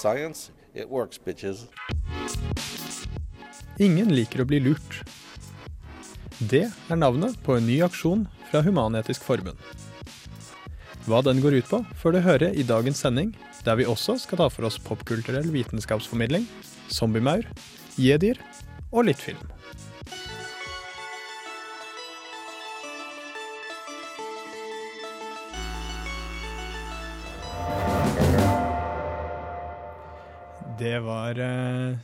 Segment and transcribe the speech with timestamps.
[0.00, 1.66] Science, it works, bitches.
[3.76, 5.02] Ingen liker å bli lurt.
[6.40, 9.60] Det er navnet på en ny aksjon fra Human-Etisk Forbund.
[11.04, 13.34] Hva den går ut på, får du høre i dagens sending,
[13.66, 16.48] der vi også skal ta for oss popkulturell vitenskapsformidling,
[16.88, 17.44] zombiemaur,
[18.00, 18.40] jedier
[18.88, 19.52] og litt film.
[30.80, 31.98] Det var uh,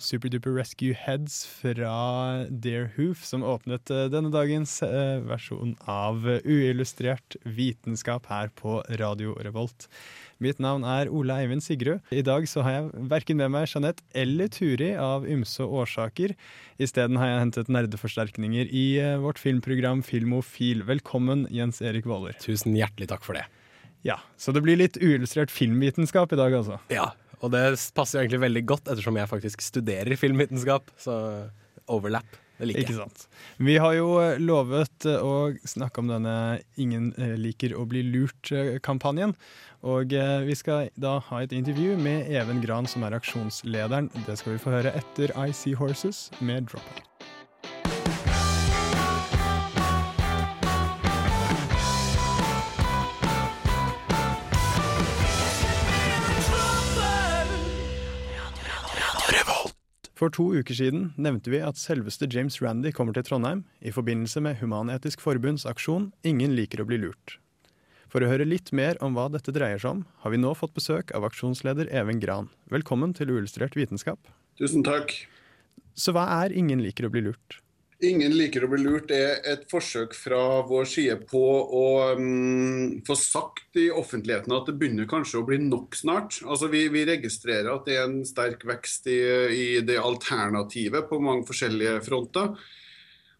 [0.00, 7.36] Superduper Rescue Heads fra Dear Hoof som åpnet uh, denne dagens uh, versjon av uillustrert
[7.44, 9.90] vitenskap her på Radio Revolt.
[10.40, 12.00] Mitt navn er Ole Eivind Sigrud.
[12.08, 16.32] I dag så har jeg verken med meg Jeanette eller Turi av ymse årsaker.
[16.80, 18.86] Isteden har jeg hentet nerdeforsterkninger i
[19.20, 20.86] vårt filmprogram Filmofil.
[20.88, 22.36] Velkommen, Jens Erik Våler.
[22.40, 23.44] Tusen hjertelig takk for det.
[24.06, 26.76] Ja, Så det blir litt uillustrert filmvitenskap i dag, altså.
[26.92, 27.08] Ja,
[27.44, 30.90] og det passer jo egentlig veldig godt, ettersom jeg faktisk studerer filmvitenskap.
[31.00, 31.14] Så
[31.92, 32.88] overlap, det liker jeg.
[32.88, 33.26] Ikke sant.
[33.62, 36.36] Vi har jo eh, lovet eh, å snakke om denne
[36.80, 39.36] Ingen eh, liker å bli lurt-kampanjen.
[39.86, 44.08] Og vi skal da ha et intervju med Even Gran, som er aksjonslederen.
[44.26, 47.15] Det skal vi få høre etter I See Horses med Drop
[60.16, 64.40] For to uker siden nevnte vi at selveste James Randi kommer til Trondheim i forbindelse
[64.40, 67.34] med Human-Etisk Forbunds aksjon Ingen liker å bli lurt.
[68.08, 70.72] For å høre litt mer om hva dette dreier seg om, har vi nå fått
[70.72, 72.48] besøk av aksjonsleder Even Gran.
[72.72, 74.32] Velkommen til Uillustrert vitenskap.
[74.56, 75.12] Tusen takk.
[75.92, 77.60] Så hva er Ingen liker å bli lurt?
[78.04, 81.84] Ingen liker å bli lurt er et forsøk fra vår side på å
[82.18, 86.42] um, få sagt i offentligheten at det begynner kanskje å bli nok snart.
[86.44, 89.16] Altså Vi, vi registrerer at det er en sterk vekst i,
[89.48, 92.52] i det alternativet på mange forskjellige fronter.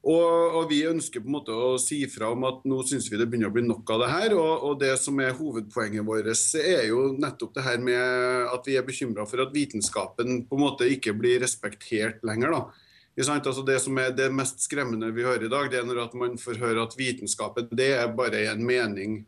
[0.07, 3.21] Og, og vi ønsker på en måte å si fra om at nå syns vi
[3.21, 4.39] det begynner å bli nok av det her.
[4.39, 8.81] Og, og det som er hovedpoenget vårt, er jo nettopp det her med at vi
[8.81, 12.57] er bekymra for at vitenskapen på en måte ikke blir respektert lenger.
[12.57, 12.86] da.
[13.17, 16.37] Altså det som er det mest skremmende vi hører i dag, det er når man
[16.37, 19.23] får høre at vitenskapen det er bare en mening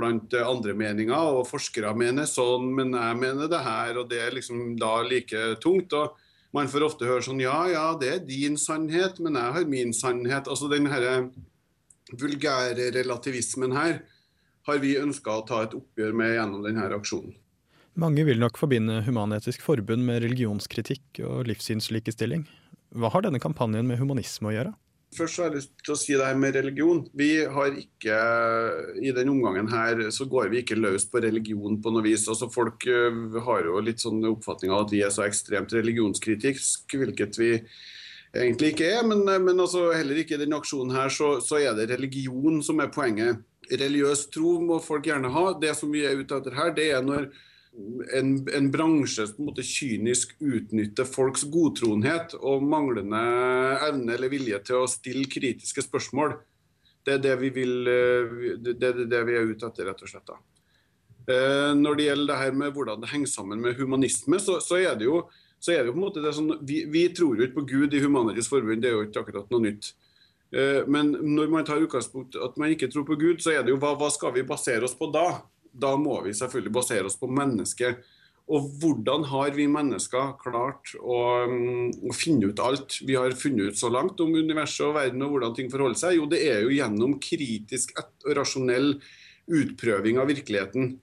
[0.00, 4.20] blant eh, andre meninger, og forskere mener sånn, men jeg mener det her, og det
[4.24, 5.94] er liksom da like tungt.
[5.94, 6.16] og
[6.56, 9.94] Man får ofte høre sånn ja, ja, det er din sannhet, men jeg har min
[9.94, 10.50] sannhet.
[10.50, 11.30] Altså den herre
[12.10, 14.00] vulgære relativismen her
[14.66, 17.36] har vi ønska å ta et oppgjør med gjennom denne aksjonen.
[18.00, 22.46] Mange vil nok forbinde Human-Etisk Forbund med religionskritikk og livssynslikestilling.
[22.90, 24.72] Hva har denne kampanjen med humanisme å gjøre?
[25.10, 27.00] Først har jeg lyst til å si det her med religion.
[27.18, 28.18] Vi har ikke,
[29.02, 32.28] I den omgangen her så går vi ikke løs på religion på noe vis.
[32.30, 37.00] Altså Folk uh, har jo litt sånn oppfatning av at vi er så ekstremt religionskritiske,
[37.02, 37.50] hvilket vi
[38.30, 39.02] egentlig ikke er.
[39.10, 42.82] Men, men altså heller ikke i denne aksjonen her så, så er det religion som
[42.82, 43.42] er poenget.
[43.70, 45.46] Religiøs tro må folk gjerne ha.
[45.58, 47.32] Det som vi er ute etter her, det er når
[48.18, 53.20] en, en bransje som på en måte kynisk utnytter folks godtroenhet og manglende
[53.88, 56.34] evne eller vilje til å stille kritiske spørsmål.
[57.06, 57.76] Det er det vi, vil,
[58.60, 60.26] det, det, det vi er ute etter, rett og slett.
[60.28, 60.40] da.
[61.30, 64.80] Eh, Når det gjelder det her med hvordan det henger sammen med humanisme, så, så
[64.80, 65.22] er det jo
[65.60, 67.66] så er det jo på en måte det sånn, vi, vi tror jo ikke på
[67.68, 69.90] Gud i humanitets Forbund, det er jo ikke akkurat noe nytt.
[70.56, 73.74] Eh, Men når man tar utgangspunkt at man ikke tror på Gud, så er det
[73.74, 75.42] jo hva, hva skal vi basere oss på da?
[75.72, 78.00] Da må vi selvfølgelig basere oss på mennesket.
[78.50, 83.70] Og hvordan har vi mennesker klart å, mm, å finne ut alt vi har funnet
[83.70, 86.16] ut så langt om universet og verden og hvordan ting forholder seg?
[86.18, 88.96] Jo, det er jo gjennom kritisk og rasjonell
[89.50, 90.96] utprøving av virkeligheten.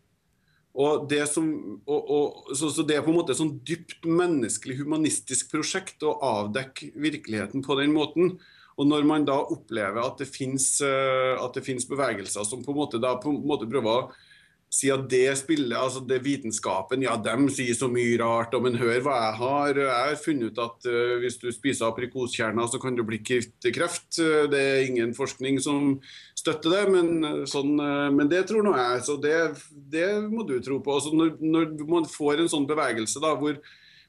[0.78, 1.48] Og det, som,
[1.88, 6.04] og, og, så, så det er på en måte et sånn dypt menneskelig, humanistisk prosjekt
[6.06, 8.36] å avdekke virkeligheten på den måten.
[8.78, 13.32] Og når man da opplever at det finnes bevegelser som på en måte, da, på
[13.32, 14.27] en måte prøver å
[14.68, 19.00] si at det spillet, altså det vitenskapen, ja, de sier så mye rart, men hør
[19.06, 19.80] hva jeg har.
[19.80, 23.70] Jeg har funnet ut at uh, hvis du spiser aprikoskjerner, så kan du bli kvitt
[23.76, 24.20] kreft.
[24.20, 25.96] Uh, det er ingen forskning som
[26.38, 27.80] støtter det, men, uh, sånn,
[28.18, 29.02] men det tror nå jeg.
[29.08, 29.40] Så det,
[29.72, 31.00] det, må du tro på.
[31.00, 33.62] Altså når, når, man får en sånn bevegelse da, hvor,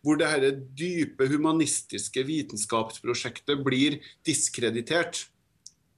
[0.02, 5.28] hvor det her dype humanistiske vitenskapsprosjektet blir diskreditert,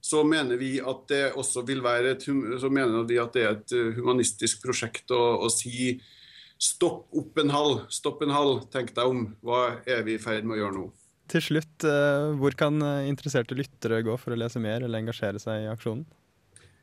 [0.01, 3.53] så mener vi at det også vil være et, så mener vi at det er
[3.53, 5.93] et eh, humanistisk prosjekt å, å si
[6.61, 9.27] stopp opp en halv, stopp en halv, tenk deg om.
[9.45, 10.87] Hva er vi i ferd med å gjøre nå?
[11.31, 15.41] Til slutt, eh, hvor kan eh, interesserte lyttere gå for å lese mer eller engasjere
[15.41, 16.03] seg i aksjonen?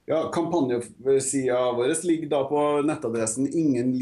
[0.08, 3.92] Ja, Kampanjesida vår ligger da på nettadressen 'ingen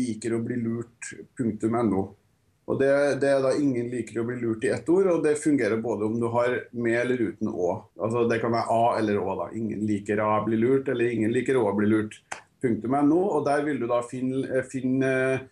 [2.66, 2.88] Og det,
[3.22, 6.08] det er da 'ingen liker å bli lurt' i ett ord, og det fungerer både
[6.08, 7.76] om du har med eller uten å.
[7.94, 9.36] Altså Det kan være A eller Å.
[9.38, 9.46] da.
[9.54, 12.18] Ingen liker A bli lurt, eller ingen liker Å bli lurt.
[12.66, 15.46] .no, og Der vil du da finne, finne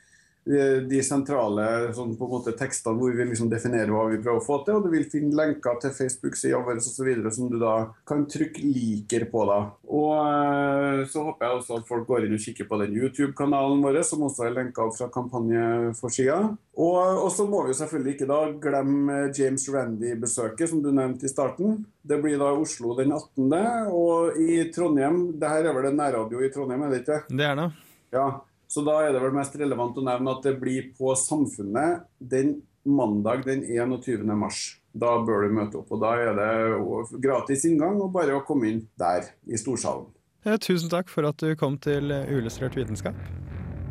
[0.44, 2.12] de sentrale sånn
[2.58, 4.76] tekstene hvor vi liksom definerer hva vi prøver å få til.
[4.76, 7.08] Og du vil finne lenker til Facebook-sida vår osv.
[7.32, 7.74] som du da
[8.06, 9.44] kan trykke 'liker' på.
[9.48, 9.58] da.
[9.88, 13.82] Og eh, så håper jeg også at folk går inn og kikker på den YouTube-kanalen
[13.84, 16.38] vår, som også er lenka opp fra kampanjeforsida.
[16.76, 21.32] Og så må vi jo selvfølgelig ikke da glemme James Randy-besøket, som du nevnte i
[21.32, 21.84] starten.
[22.02, 26.42] Det blir da Oslo den 18., og i Trondheim Det her er vel en nærradio
[26.42, 27.20] i Trondheim, er det ikke?
[27.30, 27.70] Det er det.
[28.14, 28.26] Ja,
[28.74, 32.56] så da er det vel mest relevant å nevne at det blir på Samfunnet den
[32.82, 34.26] mandag den 21.
[34.34, 34.80] mars.
[34.90, 35.92] Da bør du møte opp.
[35.94, 40.10] og Da er det gratis inngang og bare å komme inn der i storsalen.
[40.44, 43.14] Eh, Tusen takk for at du kom til Uillustrert vitenskap.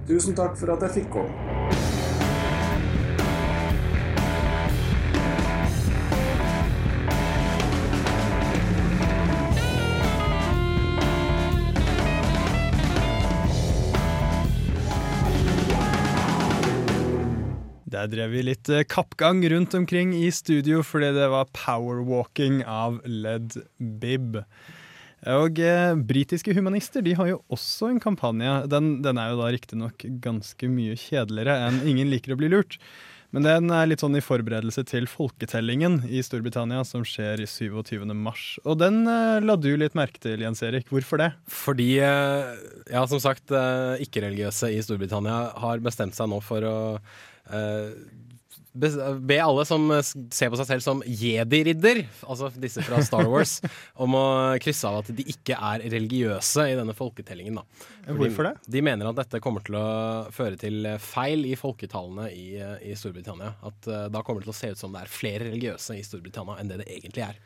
[0.07, 1.82] Tusen takk for at jeg fikk komme.
[17.93, 22.97] Der drev vi litt eh, kappgang rundt omkring i studio fordi det var powerwalking av
[23.05, 24.39] Led Bib.
[25.29, 28.63] Og eh, britiske humanister de har jo også en kampanje.
[28.71, 32.79] Den, den er jo da riktignok ganske mye kjedeligere enn Ingen liker å bli lurt.
[33.33, 38.05] Men den er litt sånn i forberedelse til folketellingen i Storbritannia, som skjer i 27.
[38.13, 38.59] mars.
[38.61, 40.89] Og den eh, la du litt merke til, Jens Erik.
[40.93, 41.31] Hvorfor det?
[41.49, 42.51] Fordi, eh,
[42.93, 46.77] ja, som sagt, eh, ikke-religiøse i Storbritannia har bestemt seg nå for å
[48.73, 53.59] be alle som eh, ser på seg selv som jedi-ridder, altså disse fra Star Wars,
[54.03, 54.25] om å
[54.63, 57.59] krysse av at de ikke er religiøse i denne folketellingen.
[57.59, 58.13] Da.
[58.17, 58.53] Hvorfor det?
[58.73, 59.87] De mener at dette kommer til å
[60.33, 63.53] føre til feil i folketallene i, eh, i Storbritannia.
[63.63, 66.05] At uh, da kommer det til å se ut som det er flere religiøse i
[66.05, 67.41] Storbritannia enn det det egentlig er.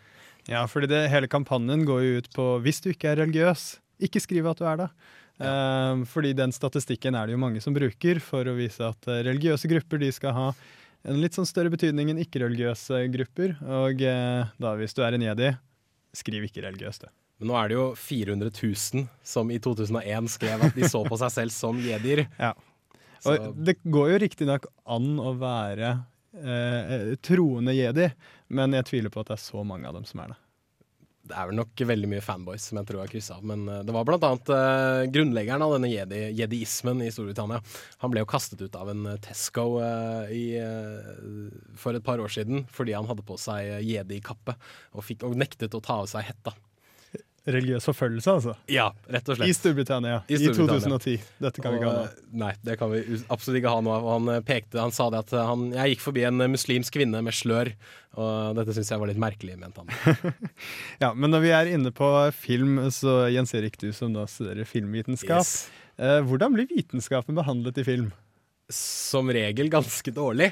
[0.47, 3.73] Ja, fordi det, hele kampanjen går jo ut på hvis du ikke er religiøs,
[4.07, 4.91] ikke skriv at du er det.
[5.37, 9.21] Eh, fordi den statistikken er det jo mange som bruker for å vise at eh,
[9.27, 10.47] religiøse grupper de skal ha
[11.07, 13.55] en litt sånn større betydning enn ikke-religiøse grupper.
[13.85, 15.53] Og eh, da hvis du er en jedi,
[16.17, 17.13] skriv ikke religiøst, du.
[17.37, 21.19] Men nå er det jo 400 000 som i 2001 skrev at de så på
[21.21, 22.25] seg selv som jedier.
[22.41, 22.55] Ja.
[23.17, 25.87] Så Og det går jo riktignok an å være
[26.37, 28.11] eh, troende jedi,
[28.53, 30.37] men jeg tviler på at det er så mange av dem som er det.
[31.27, 33.45] Det er vel nok veldig mye fanboys som jeg tror har kryssa av.
[33.47, 37.61] Men eh, det var blant annet eh, grunnleggeren av denne jedi, jediismen i Storbritannia.
[38.03, 39.65] Han ble jo kastet ut av en eh, Tesco
[40.33, 40.45] i,
[41.79, 44.55] for et par år siden fordi han hadde på seg jedi-kappe
[44.93, 46.53] og, og nektet å ta av seg hetta.
[47.47, 48.53] Religiøs forfølgelse, altså.
[48.71, 49.47] Ja, rett og slett.
[49.47, 51.13] I Storbritannia I i, 2010.
[51.39, 52.01] Dette kan vi ikke ha nå.
[52.03, 52.99] Og, eh, Nei, det kan vi
[53.31, 54.07] absolutt ikke ha av.
[54.11, 57.21] Han eh, pekte, han sa det at eh, han, jeg gikk forbi en muslimsk kvinne
[57.23, 57.71] med slør,
[58.19, 60.35] og dette syns jeg var litt merkelig, mente han.
[61.03, 64.67] Ja, Men når vi er inne på film, så Jens Erik, du som da studerer
[64.67, 65.45] filmvitenskap.
[65.45, 65.69] Yes.
[65.97, 68.11] Eh, hvordan blir vitenskapen behandlet i film?
[68.73, 70.51] Som regel ganske dårlig.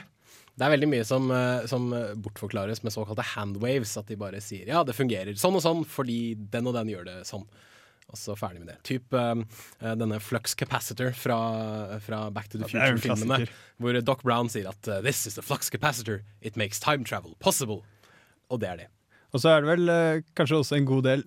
[0.55, 1.89] Det er veldig mye som, eh, som
[2.23, 3.95] bortforklares med såkalte handwaves.
[3.99, 7.07] At de bare sier ja, det fungerer sånn og sånn fordi den og den gjør
[7.09, 7.45] det sånn.
[8.05, 8.77] Og så ferdig med det.
[8.85, 9.35] Typ eh,
[9.97, 11.39] denne flux capacitor fra,
[12.05, 13.49] fra Back to the Ja, Future-filmene.
[13.81, 16.21] Hvor Doc Brown sier at this is the flux capacitor.
[16.41, 17.81] It makes time travel possible.
[18.53, 18.91] Og det er det.
[19.35, 21.23] Og så er det vel uh, kanskje også en god del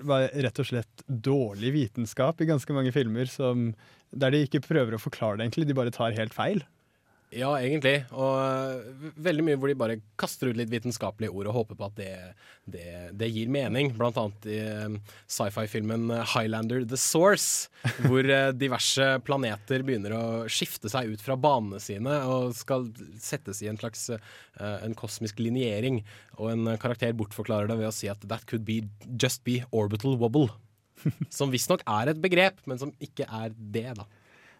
[0.46, 3.72] rett og slett dårlig vitenskap i ganske mange filmer, som,
[4.16, 5.68] der de ikke prøver å forklare det, egentlig.
[5.68, 6.62] De bare tar helt feil.
[7.28, 8.06] Ja, egentlig.
[8.16, 11.88] Og øh, veldig mye hvor de bare kaster ut litt vitenskapelige ord og håper på
[11.90, 12.12] at det,
[12.72, 12.86] det,
[13.20, 13.90] det gir mening.
[13.98, 14.94] Blant annet i øh,
[15.28, 17.68] sci-fi-filmen Highlander The Source,
[18.06, 22.88] hvor øh, diverse planeter begynner å skifte seg ut fra banene sine og skal
[23.20, 24.08] settes i en slags
[24.58, 26.00] en kosmisk linjering.
[26.40, 28.80] Og en karakter bortforklarer det ved å si at that could be
[29.20, 30.48] just be orbital wobble.
[31.34, 34.08] Som visstnok er et begrep, men som ikke er det, da.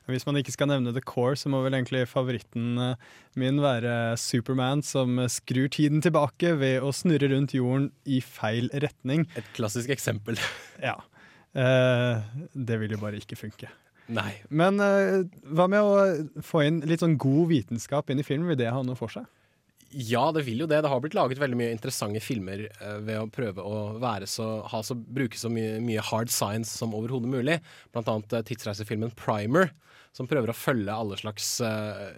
[0.09, 4.17] Hvis man ikke skal nevne The Core, så må vel egentlig favoritten eh, min være
[4.21, 9.27] Superman, som eh, skrur tiden tilbake ved å snurre rundt jorden i feil retning.
[9.39, 10.41] Et klassisk eksempel.
[10.79, 10.95] Ja.
[11.59, 12.21] Eh,
[12.55, 13.67] det vil jo bare ikke funke.
[14.09, 14.31] Nei.
[14.49, 18.47] Men eh, hva med å få inn litt sånn god vitenskap inn i film?
[18.49, 19.27] Vil det ha noe for seg?
[19.89, 20.83] Ja, det vil jo det.
[20.85, 24.61] Det har blitt laget veldig mye interessante filmer eh, ved å prøve å være så,
[24.69, 27.59] ha så, bruke så mye, mye hard science som overhodet mulig.
[27.95, 29.73] Blant annet tidsreisefilmen Primer,
[30.19, 32.11] som prøver å følge alle slags uh,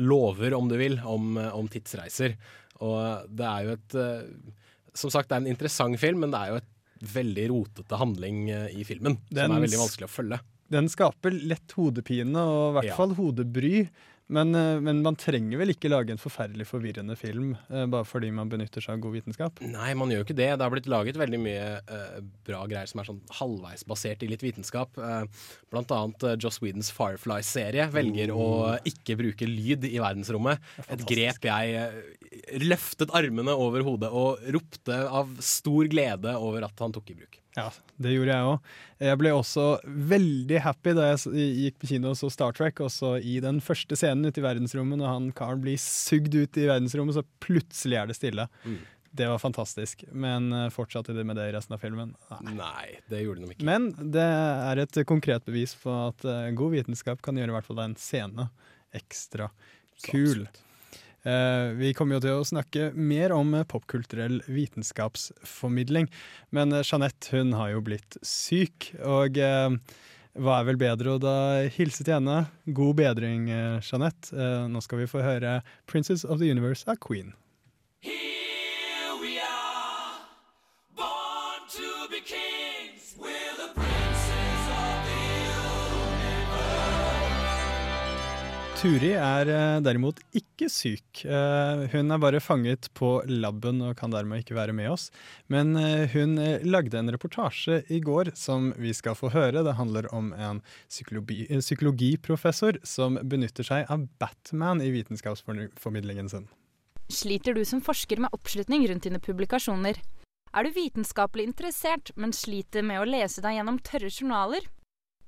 [0.00, 2.36] lover, om du vil, om, eh, om tidsreiser.
[2.80, 4.54] Og det er jo et uh,
[4.96, 6.70] Som sagt, det er en interessant film, men det er jo et
[7.14, 9.14] veldig rotete handling i filmen.
[9.30, 10.38] Den som er veldig vanskelig å følge.
[10.70, 12.96] Den skaper lett hodepine, og i hvert Ja.
[12.98, 13.88] fall hodebry.
[14.30, 18.30] Men, eh, men man trenger vel ikke lage en forferdelig forvirrende film eh, bare fordi
[18.34, 19.58] man benytter seg av god vitenskap?
[19.66, 20.48] Nei, man gjør jo ikke det.
[20.54, 24.30] Det har blitt laget veldig mye uh, bra greier som er sånn halvveis basert i
[24.30, 24.94] litt vitenskap.
[25.00, 25.26] Uh,
[25.72, 28.48] blant annet uh, Joss Whedons Firefly-serie velger å
[28.86, 30.62] ikke bruke lyd i verdensrommet.
[30.86, 36.94] Et grep jeg løftet armene over hodet og ropte av stor glede over at han
[36.94, 37.39] tok i bruk.
[37.56, 37.66] Ja,
[37.98, 38.68] det gjorde jeg òg.
[39.02, 39.64] Jeg ble også
[40.12, 43.58] veldig happy da jeg gikk på kino og så Star Trek, og så i den
[43.64, 47.98] første scenen ute i verdensrommet, når han karen blir sugd ut i verdensrommet, så plutselig
[47.98, 48.46] er det stille.
[48.62, 48.78] Mm.
[49.10, 50.04] Det var fantastisk.
[50.12, 52.14] Men eh, fortsatte de med det i resten av filmen?
[52.30, 52.54] Nei.
[52.60, 53.66] Nei, det gjorde de ikke.
[53.66, 57.66] Men det er et konkret bevis på at eh, god vitenskap kan gjøre i hvert
[57.66, 58.46] fall en scene
[58.94, 59.50] ekstra
[60.06, 60.46] kul.
[60.46, 60.69] Eh,
[61.76, 66.08] vi kommer jo til å snakke mer om eh, popkulturell vitenskapsformidling,
[66.56, 69.68] men eh, Jeanette hun har jo blitt syk, og eh,
[70.38, 71.36] hva er vel bedre å da
[71.74, 72.44] hilse til henne?
[72.64, 74.30] God bedring, eh, Jeanette.
[74.32, 77.34] Eh, nå skal vi få høre 'Princess of the Universe' av Queen.
[88.80, 91.20] Turi er eh, derimot ikke syk.
[91.28, 95.10] Eh, hun er bare fanget på laben og kan dermed ikke være med oss.
[95.52, 99.60] Men eh, hun lagde en reportasje i går som vi skal få høre.
[99.66, 106.46] Det handler om en psykologi, psykologiprofessor som benytter seg av Batman i vitenskapsformidlingen sin.
[107.12, 110.00] Sliter du som forsker med oppslutning rundt dine publikasjoner?
[110.56, 114.72] Er du vitenskapelig interessert, men sliter med å lese deg gjennom tørre journaler?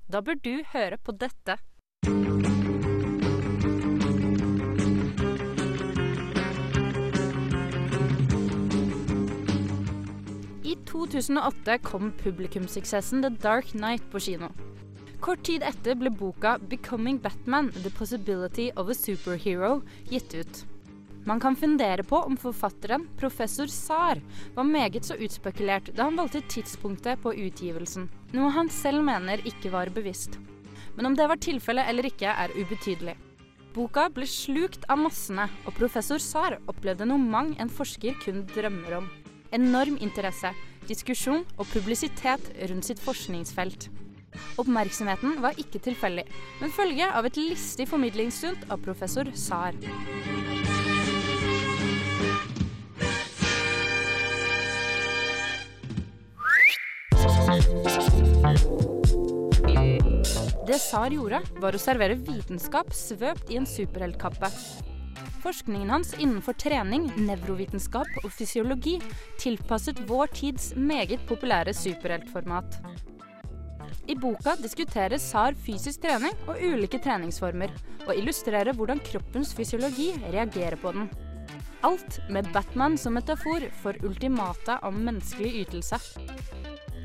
[0.09, 1.59] Da bør du høre på dette.
[10.93, 14.51] 2008 kom publikumssuksessen The Dark Knight på kino.
[15.19, 20.65] Kort tid etter ble boka 'Becoming Batman The Possibility of a Superhero' gitt ut.
[21.25, 24.21] Man kan fundere på om forfatteren, professor Saar,
[24.53, 29.71] var meget så utspekulert da han valgte tidspunktet på utgivelsen, noe han selv mener ikke
[29.71, 30.37] var bevisst.
[30.95, 33.15] Men om det var tilfellet eller ikke, er ubetydelig.
[33.73, 38.99] Boka ble slukt av massene, og professor Saar opplevde noe mang en forsker kun drømmer
[38.99, 39.09] om.
[39.53, 40.53] Enorm interesse,
[40.89, 43.89] diskusjon og publisitet rundt sitt forskningsfelt.
[44.61, 46.25] Oppmerksomheten var ikke tilfeldig,
[46.61, 49.77] men følge av et listig formidlingsstunt av professor Saar.
[60.63, 64.49] Det Saar gjorde, var å servere vitenskap svøpt i en superheltkappe.
[65.43, 68.93] Forskningen hans innenfor trening, nevrovitenskap og fysiologi
[69.41, 72.77] tilpasset vår tids meget populære superheltformat.
[74.07, 77.75] I boka diskuterer SAR fysisk trening og ulike treningsformer,
[78.07, 81.11] og illustrerer hvordan kroppens fysiologi reagerer på den.
[81.83, 85.99] Alt med Batman som metafor for ultimata om menneskelig ytelse.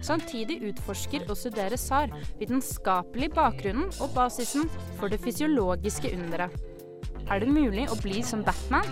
[0.02, 6.77] Samtidig utforsker og studerer SAR vitenskapelig bakgrunnen og basisen for det fysiologiske underet.
[7.28, 8.88] Er det mulig å bli som Batman?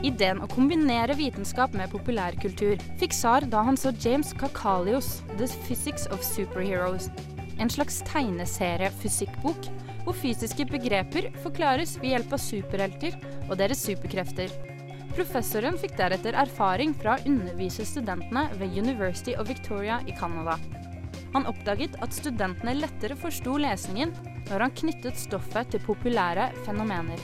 [0.00, 6.08] Ideen å kombinere vitenskap med populærkultur fikk Saar da han så James Kakalios The Physics
[6.08, 7.10] of Superheroes,
[7.60, 9.68] en slags tegneseriefysikkbok
[10.06, 14.48] hvor fysiske begreper forklares ved hjelp av superhelter og deres superkrefter.
[15.12, 20.56] Professoren fikk deretter erfaring fra å undervise studentene ved University of Victoria i Canada.
[21.34, 24.14] Han oppdaget at studentene lettere forsto lesningen
[24.48, 27.22] når han knyttet stoffet til populære fenomener.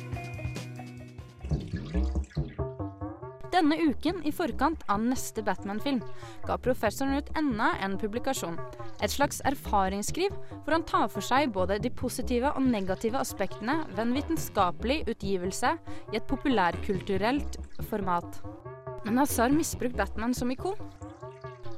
[3.57, 6.03] Denne uken, i forkant av neste Batman-film,
[6.45, 8.59] ga professoren ut enda en publikasjon.
[9.01, 14.03] Et slags erfaringsskriv hvor han tar for seg både de positive og negative aspektene ved
[14.05, 15.73] en vitenskapelig utgivelse
[16.13, 17.57] i et populærkulturelt
[17.89, 18.43] format.
[19.07, 20.77] Men har Saar misbrukt Batman som ikon?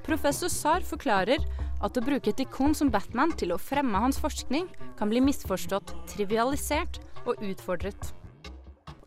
[0.02, 1.44] Professor Saar forklarer
[1.84, 4.68] at å bruke et ikon som Batman til å fremme hans forskning
[4.98, 8.12] kan bli misforstått, trivialisert og utfordret.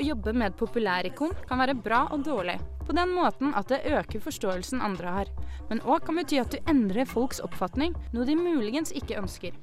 [0.01, 3.83] Å jobbe med et populærikon kan være bra og dårlig, på den måten at det
[3.85, 5.29] øker forståelsen andre har,
[5.69, 9.53] men òg kan bety at du endrer folks oppfatning, noe de muligens ikke ønsker.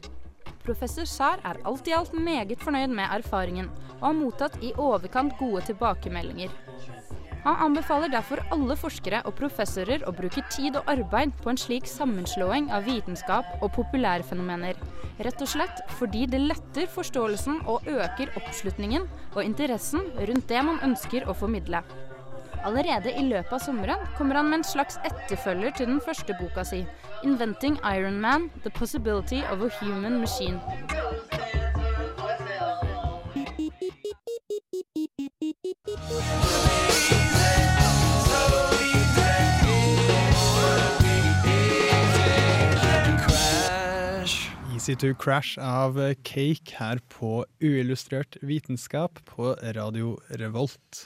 [0.63, 5.35] Professor Saar er alt i alt meget fornøyd med erfaringen, og har mottatt i overkant
[5.41, 6.53] gode tilbakemeldinger.
[7.49, 11.87] Han anbefaler derfor alle forskere og professorer å bruke tid og arbeid på en slik
[11.89, 14.77] sammenslåing av vitenskap og populærfenomener.
[15.25, 20.83] Rett og slett fordi det letter forståelsen og øker oppslutningen og interessen rundt det man
[20.91, 21.81] ønsker å formidle.
[22.69, 26.69] Allerede i løpet av sommeren kommer han med en slags etterfølger til den første boka
[26.69, 26.85] si,
[27.25, 30.61] 'Inventing Iron Man, The Possibility of a Human Machine'.
[36.09, 37.38] Thank you.
[44.89, 51.03] C2 Crash av eh, Cake her på uillustrert vitenskap på Radio Revolt.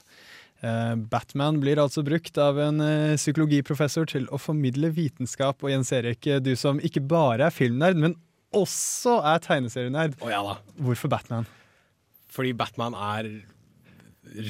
[0.62, 5.67] Eh, Batman blir altså brukt av en eh, psykologiprofessor til å formidle vitenskap.
[5.67, 8.15] Og Jens Erik, du som ikke bare er filmnerd, men
[8.55, 10.15] også er tegneserienerd.
[10.23, 11.51] Oh, ja Hvorfor Batman?
[12.31, 13.33] Fordi Batman er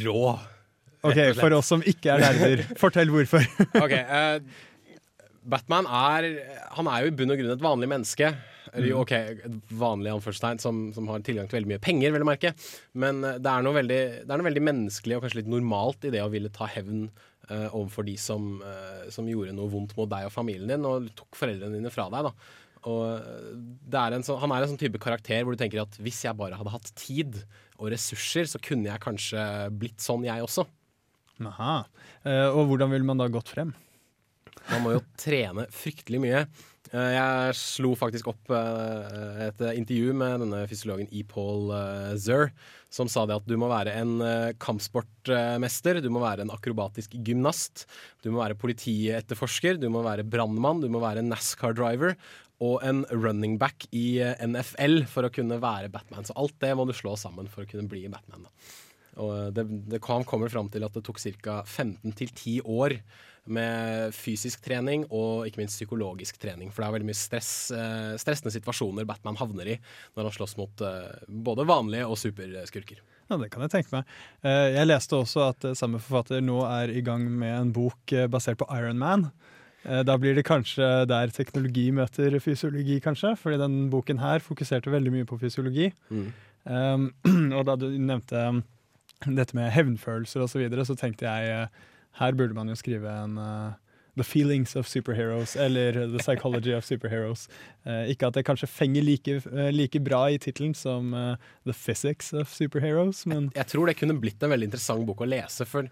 [0.05, 0.37] rå.
[1.09, 3.49] Ok, For oss som ikke er nerder, fortell hvorfor.
[3.81, 4.69] ok, uh,
[5.43, 6.33] Batman er,
[6.77, 8.37] han er jo i bunn og grunn et vanlig menneske.
[8.73, 9.01] Eller Mm.
[9.03, 9.13] ok,
[9.77, 12.55] vanlig anførselstegn som, som har tilgang til veldig mye penger, vel å merke.
[12.97, 16.07] Men eh, det er, noe veldig, det er noe veldig menneskelig og kanskje litt normalt
[16.09, 17.05] i det å ville ta hevn
[17.51, 21.11] uh, overfor de som, uh, som gjorde noe vondt mot deg og familien din, og
[21.19, 22.31] tok foreldrene dine fra deg.
[22.31, 22.33] da.
[22.89, 23.61] Og
[23.93, 26.25] det er en sånn, han er en sånn type karakter hvor du tenker at hvis
[26.25, 27.37] jeg bare hadde hatt tid
[27.77, 29.45] og ressurser, så kunne jeg kanskje
[29.79, 30.65] blitt sånn, jeg også.
[31.47, 31.77] Aha.
[32.57, 33.71] Og hvordan ville man da gått frem?
[34.73, 36.45] Man må jo trene fryktelig mye.
[36.93, 41.23] Eh, Jeg slo faktisk opp eh, et intervju med denne fysiologen E.
[41.29, 41.71] Paul
[42.21, 42.51] Zerr,
[42.93, 47.17] som sa det at du må være en eh, kampsportmester, du må være en akrobatisk
[47.25, 47.87] gymnast,
[48.25, 52.17] du må være politietterforsker, du må være brannmann, du må være NASCAR-driver
[52.63, 56.29] og en running back i eh, NFL for å kunne være Batman.
[56.29, 58.49] Så alt det må du slå sammen for å kunne bli Batman.
[59.21, 61.61] Og eh, det, det han kommer fram til at det tok ca.
[61.67, 62.99] 15 til 10 år
[63.51, 66.71] med fysisk trening og ikke minst psykologisk trening.
[66.71, 69.79] For det er veldig mye stress, eh, stressende situasjoner Batman havner i
[70.15, 73.03] når han slåss mot eh, både vanlige og superskurker.
[73.31, 74.13] Ja, Det kan jeg tenke meg.
[74.45, 78.59] Eh, Jeg leste også at samme forfatter nå er i gang med en bok basert
[78.63, 79.31] på Iron Man.
[79.83, 83.33] Da blir det kanskje der teknologi møter fysiologi, kanskje.
[83.35, 85.89] Fordi den boken her fokuserte veldig mye på fysiologi.
[86.07, 86.29] Mm.
[86.71, 87.09] Um,
[87.59, 88.61] og da du nevnte um,
[89.27, 91.67] dette med hevnfølelser osv., så, videre, så tenkte jeg
[92.21, 93.73] her burde man jo skrive en uh,
[94.17, 97.47] The Feelings of Superheroes, eller The Psychology of Superheroes.
[97.87, 101.73] Uh, ikke at det kanskje fenger like, uh, like bra i tittelen som uh, The
[101.73, 105.65] Physics of Superheroes, men Jeg tror det kunne blitt en veldig interessant bok å lese,
[105.69, 105.89] for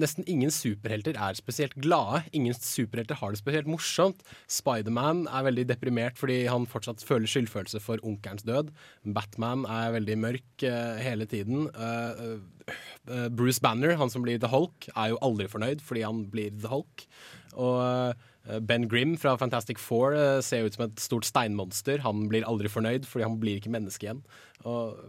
[0.00, 2.22] nesten ingen superhelter er spesielt glade.
[2.36, 4.22] Ingen superhelter har det spesielt morsomt.
[4.50, 8.72] Spiderman er veldig deprimert fordi han fortsatt føler skyldfølelse for onkelens død.
[9.16, 11.68] Batman er veldig mørk uh, hele tiden.
[11.72, 12.38] Uh,
[13.08, 16.54] uh, Bruce Banner, han som blir The Hulk, er jo aldri fornøyd fordi han blir
[16.54, 17.06] The Hulk.
[17.56, 18.16] Og
[18.68, 22.04] Ben Grimm fra Fantastic Four ser ut som et stort steinmonster.
[22.04, 24.20] Han blir aldri fornøyd fordi han blir ikke menneske igjen.
[24.68, 25.00] Og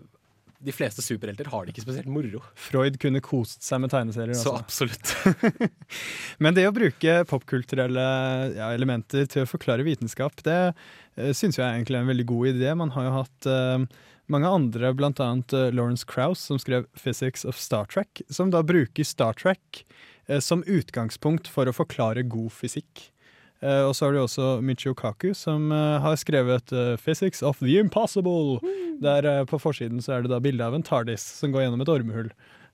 [0.59, 2.41] de fleste superhelter har det ikke spesielt moro.
[2.57, 4.37] Freud kunne kost seg med tegneserier.
[4.37, 4.89] Så altså.
[4.89, 5.69] absolutt.
[6.43, 8.07] Men det å bruke popkulturelle
[8.55, 12.51] ja, elementer til å forklare vitenskap, det uh, syns jeg egentlig er en veldig god
[12.55, 12.73] idé.
[12.79, 15.11] Man har jo hatt uh, mange andre, bl.a.
[15.13, 19.85] Uh, Lawrence Krauss, som skrev 'Physics of Star Trek', som da bruker Star Trek
[20.27, 23.11] eh, som utgangspunkt for å forklare god fysikk.
[23.59, 27.59] Eh, og så har du også Michio Kaku, som eh, har skrevet eh, 'Physics of
[27.59, 28.59] the Impossible'.
[29.03, 31.83] Der eh, på forsiden så er det da bilde av en TARDIS som går gjennom
[31.83, 32.31] et ormehull.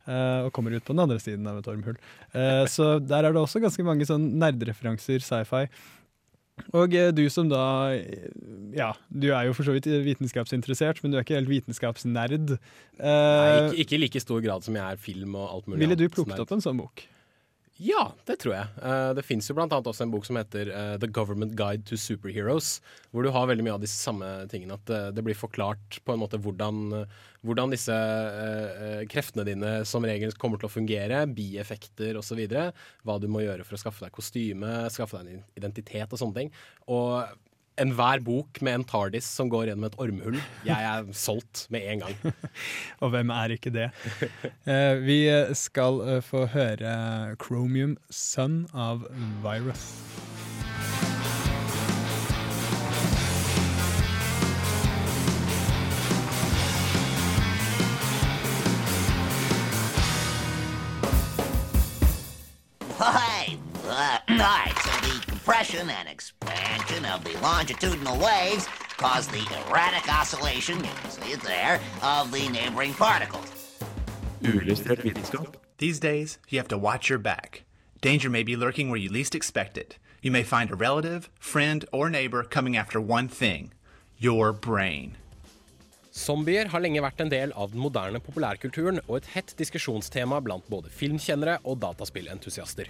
[0.08, 1.98] eh, og kommer ut på den andre siden av et ormehull.
[2.36, 5.68] Eh, så der er det også ganske mange sånn nerdereferanser, sci-fi.
[6.78, 7.96] Og du som da
[8.78, 12.60] Ja, du er jo for så vidt vitenskapsinteressert, men du er ikke helt vitenskapsnerd.
[13.00, 15.82] Nei, ikke, ikke i like stor grad som jeg er film og alt mulig.
[15.82, 17.08] ville du plukket opp en sånn bok?
[17.84, 18.68] Ja, det tror jeg.
[18.80, 21.84] Eh, det fins jo blant annet også en bok som heter eh, The Government Guide
[21.90, 22.78] to Superheroes,
[23.12, 24.78] hvor du har veldig mye av disse samme tingene.
[24.80, 27.04] At eh, det blir forklart på en måte hvordan,
[27.44, 27.98] hvordan disse
[29.12, 32.40] kreftene dine som regel kommer til å fungere, bieffekter osv.
[33.04, 36.40] Hva du må gjøre for å skaffe deg kostyme, skaffe deg en identitet og sånne
[36.40, 36.54] ting.
[36.88, 37.20] Og
[37.82, 42.04] enhver bok med en TARDIS som går gjennom et ormehull, jeg er solgt med en
[42.06, 42.34] gang.
[43.04, 43.90] Og hvem er ikke det?
[44.70, 45.20] Eh, vi
[45.58, 49.08] skal eh, få høre Chromium Sun av
[49.44, 49.90] Virus.
[63.00, 64.74] Hey, Uh, nice.
[65.02, 66.08] the compression and
[66.64, 72.32] expansion of the longitudinal waves caused the erratic oscillation, you can see it there, of
[72.32, 73.52] the neighboring particles.
[74.42, 75.56] Uillustrert vitenskap.
[75.78, 77.64] These days, you have to watch your back.
[78.02, 79.98] Danger may be lurking where you least expect it.
[80.22, 83.74] You may find a relative, friend, or neighbor coming after one thing
[84.18, 85.18] your brain.
[86.14, 90.68] Zombier har lenge vært en del av den moderne populærkulturen og et hett diskusjonstema blant
[90.70, 92.88] både filmkjennere og dataspillentusiaster.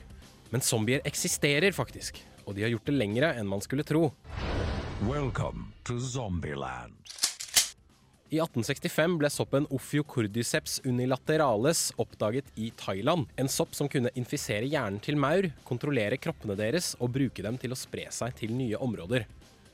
[0.51, 4.09] Men zombier eksisterer faktisk, og de har gjort det lengre enn man skulle tro.
[5.07, 7.03] Welcome to Zombieland.
[8.33, 13.27] I 1865 ble soppen Ophiocordyceps unilaterales oppdaget i Thailand.
[13.37, 17.75] En sopp som kunne infisere hjernen til maur, kontrollere kroppene deres og bruke dem til
[17.75, 19.27] å spre seg til nye områder.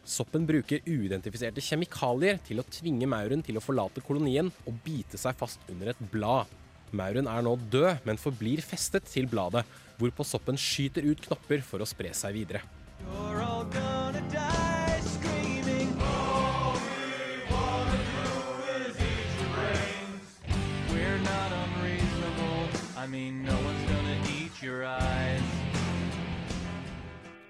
[0.03, 5.39] Soppen bruker uidentifiserte kjemikalier til å tvinge mauren til å forlate kolonien og bite seg
[5.39, 6.51] fast under et blad.
[6.95, 9.65] Mauren er nå død, men forblir festet til bladet,
[9.99, 12.63] hvorpå soppen skyter ut knopper for å spre seg videre.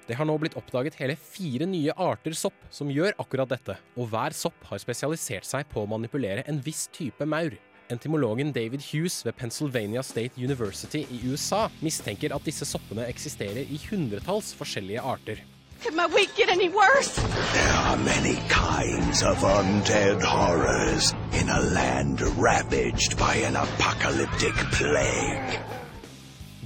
[0.09, 4.09] Det har nå blitt oppdaget hele fire nye arter sopp som gjør akkurat dette, og
[4.09, 7.53] hver sopp har spesialisert seg på å manipulere en viss type maur.
[7.89, 13.79] Entomologen David Hughes ved Pennsylvania State University i USA mistenker at disse soppene eksisterer i
[13.89, 15.41] hundretalls forskjellige arter.
[15.81, 17.17] Could my week get any worse?
[17.55, 25.57] There are many kinds of undead horrors in a land ravaged by an apocalyptic plague.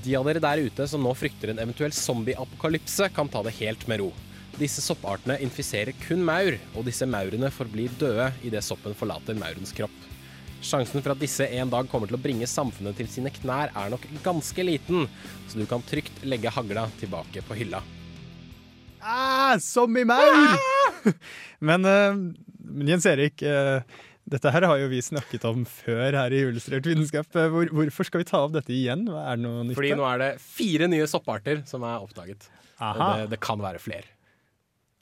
[0.04, 3.88] De av dere der ute som nå frykter en eventuell zombie-apokalypse, kan ta det helt
[3.88, 4.10] med ro.
[4.60, 9.96] Disse soppartene infiserer kun maur, og disse maurene forblir døde idet soppen forlater maurens kropp.
[10.63, 13.91] Sjansen for at disse en dag kommer til å bringe samfunnet til sine knær, er
[13.91, 15.10] nok ganske liten,
[15.52, 17.84] så du kan trygt legge hagla tilbake på hylla.
[19.04, 20.56] Ah, som i maur!
[21.67, 22.15] men, uh,
[22.63, 23.84] men Jens Erik, uh,
[24.23, 27.28] dette her har jo vi snakket om før her i Illustrert vitenskap.
[27.36, 29.04] Eh, Hvor, hvorfor skal vi ta opp dette igjen?
[29.12, 29.78] Hva Er det noe nytt?
[29.78, 32.47] Fordi nå er det fire nye sopparter som er oppdaget.
[32.80, 33.10] Aha.
[33.19, 34.08] det, det kan være flere.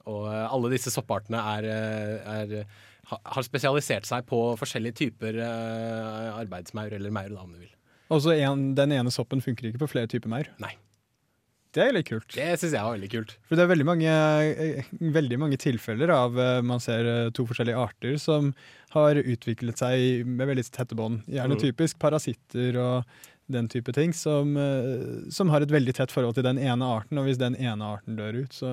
[0.09, 2.65] Og uh, alle disse soppartene er, eh, er,
[3.11, 7.73] har spesialisert seg på forskjellige typer uh, arbeidsmaur, eller maur, da, om du vil.
[8.11, 10.49] Og så en, den ene soppen funker ikke på flere typer maur.
[10.63, 10.73] Nei.
[11.71, 12.27] Det er litt kult.
[12.35, 13.37] Det syns jeg var veldig kult.
[13.47, 17.79] For det er veldig mange, eh, veldig mange tilfeller av eh, man ser to forskjellige
[17.79, 18.49] arter som
[18.91, 21.21] har utviklet seg med veldig tette bånd.
[21.31, 21.61] Gjerne Mm.
[21.63, 23.07] typisk parasitter og
[23.51, 24.51] den type ting, som,
[25.31, 27.17] som har et veldig tett forhold til den ene arten.
[27.19, 28.71] Og hvis den ene arten dør ut, så,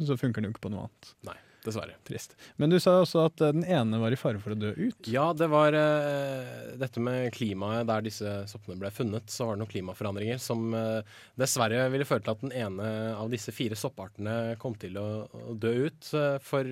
[0.00, 1.10] så funker den jo ikke på noe annet.
[1.28, 1.94] Nei, dessverre.
[2.08, 2.34] Trist.
[2.60, 5.08] Men du sa også at eh, den ene var i fare for å dø ut.
[5.10, 9.30] Ja, det var uh, dette med klimaet der disse soppene ble funnet.
[9.30, 11.00] Så var det noen klimaforandringer som uh,
[11.38, 15.06] dessverre ville føre til at den ene av disse fire soppartene kom til å,
[15.52, 16.12] å dø ut.
[16.14, 16.68] Uh, for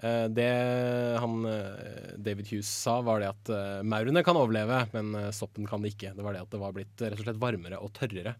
[0.00, 0.44] det
[1.20, 1.42] han
[2.24, 3.50] David Hughes sa, var det at
[3.84, 6.14] maurene kan overleve, men soppen kan det ikke.
[6.16, 8.32] Det var det at det var blitt rett og slett varmere og tørrere.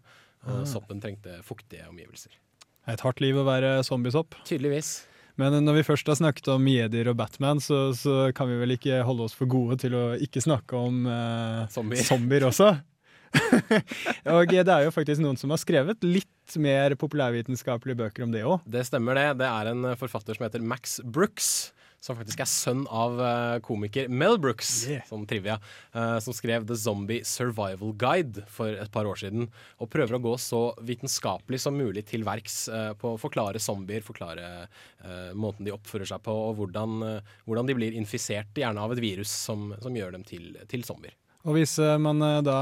[0.47, 0.65] Og Ah.
[0.65, 2.33] soppen trengte fuktige omgivelser.
[2.87, 4.33] Er et hardt liv å være zombiesopp.
[4.49, 5.03] Tydeligvis.
[5.41, 8.75] Men når vi først har snakket om Jedier og Batman, så, så kan vi vel
[8.75, 12.05] ikke holde oss for gode til å ikke snakke om eh, Zombier.
[12.05, 12.75] zombier også.
[14.35, 18.43] og det er jo faktisk noen som har skrevet litt mer populærvitenskapelige bøker om det
[18.45, 18.59] òg.
[18.69, 19.27] Det stemmer det.
[19.41, 21.71] Det er en forfatter som heter Max Brooks.
[22.01, 24.71] Som faktisk er sønn av eh, komiker Mel Brooks,
[25.05, 25.59] som trivia.
[25.93, 29.45] eh, som skrev The Zombie Survival Guide for et par år siden.
[29.77, 34.01] Og prøver å gå så vitenskapelig som mulig til verks eh, på å forklare zombier,
[34.01, 34.67] forklare
[35.37, 39.29] måten de oppfører seg på, og hvordan, hvordan de blir infisert, gjerne av et virus
[39.29, 41.13] som, som gjør dem til, til zombier.
[41.45, 42.57] Og hvis man da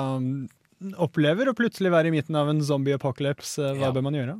[1.03, 3.91] opplever å plutselig være i midten av en zombie-apocalypse, hva Ja.
[3.95, 4.37] bør man gjøre?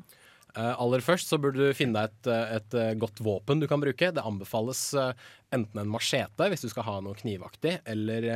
[0.58, 3.68] Eh, aller først så burde du finne deg et, eh, et eh, godt våpen du
[3.70, 4.10] kan bruke.
[4.16, 4.82] Det anbefales
[5.54, 8.28] enten en machete hvis du skal ha noe knivaktig, eller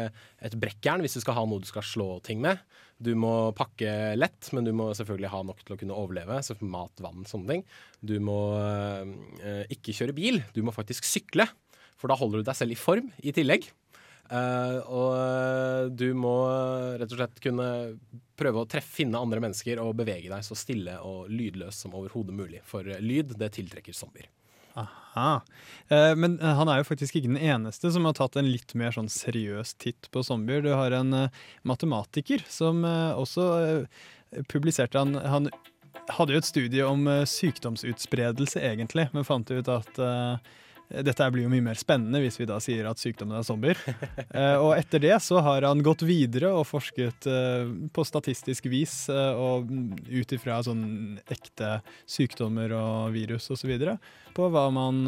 [0.44, 2.62] et brekkjern hvis du skal ha noe du skal slå ting med.
[3.04, 6.40] Du må pakke lett, men du må selvfølgelig ha nok til å kunne overleve.
[6.46, 7.66] Så mat, vann, sånne ting.
[8.00, 8.38] Du må
[9.74, 11.50] ikke kjøre bil, du må faktisk sykle.
[12.00, 13.68] For da holder du deg selv i form i tillegg.
[14.30, 16.36] Eh, og eh, du må
[17.00, 17.68] rett og slett kunne
[18.40, 22.36] prøve å treffe, finne andre mennesker og bevege deg så stille og lydløs som overhodet
[22.36, 22.64] mulig.
[22.68, 24.32] For lyd, det tiltrekker zombier.
[24.74, 25.42] Aha.
[25.88, 28.74] Eh, men eh, han er jo faktisk ikke den eneste som har tatt en litt
[28.80, 30.64] mer sånn seriøs titt på zombier.
[30.66, 33.86] Du har en eh, matematiker som eh, også
[34.50, 35.52] publiserte han, han
[36.18, 40.00] hadde jo et studie om sykdomsutspredelse, egentlig, men fant ut at
[41.02, 43.80] dette blir jo mye mer spennende hvis vi da sier at sykdommen er zombier.
[44.34, 48.96] Eh, og etter det så har han gått videre og forsket eh, på statistisk vis
[49.12, 49.70] eh, og
[50.10, 51.76] ut ifra sånn ekte
[52.10, 53.76] sykdommer og virus osv.
[54.34, 55.04] på hva man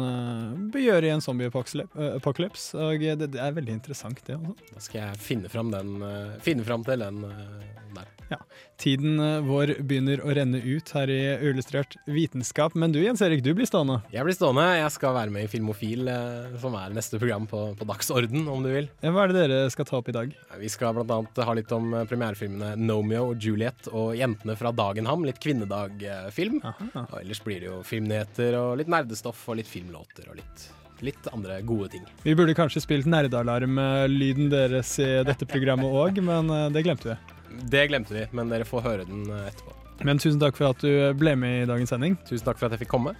[0.70, 2.78] bør gjøre i en zombie-apocalypse.
[2.78, 4.38] Og det, det er veldig interessant, det.
[4.38, 4.70] Også.
[4.76, 5.98] Da skal jeg finne fram, den,
[6.44, 8.15] finne fram til den der.
[8.28, 8.38] Ja.
[8.80, 12.74] Tiden eh, vår begynner å renne ut her i Uillustrert vitenskap.
[12.78, 14.00] Men du Jens Erik, du blir stående.
[14.12, 14.66] Jeg blir stående.
[14.80, 18.64] Jeg skal være med i Filmofil, eh, som er neste program på, på dagsorden, om
[18.66, 18.90] du vil.
[19.04, 20.34] Hva er det dere skal ta opp i dag?
[20.60, 25.24] Vi skal annet ha litt om eh, premierefilmene Nomeo og Juliet og Jentene fra Dagenham.
[25.26, 26.60] Litt kvinnedagfilm.
[27.06, 30.66] Og ellers blir det jo filmnyheter og litt nerdestoff og litt filmlåter og litt,
[31.06, 32.04] litt andre gode ting.
[32.26, 37.35] Vi burde kanskje spilt nerdealarm-lyden deres i dette programmet òg, men det glemte vi.
[37.70, 39.74] Det glemte vi, men dere får høre den eh, etterpå.
[40.04, 42.18] Men tusen takk for at du ble med i dagens sending.
[42.28, 43.16] Tusen takk for at jeg fikk komme.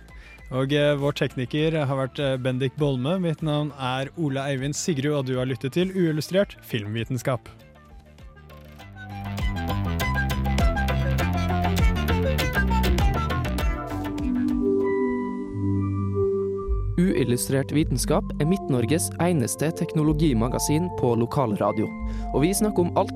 [0.54, 3.16] Og eh, vår tekniker har vært eh, Bendik Bolme.
[3.22, 7.50] Mitt navn er Ole Eivind Sigrud, og du har lyttet til Uillustrert filmvitenskap.
[16.96, 21.90] Uillustrert vitenskap er Midt-Norges eneste teknologimagasin på lokalradio.
[22.32, 23.15] Og vi snakker om alt